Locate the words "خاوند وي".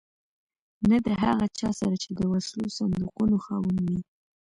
3.45-3.99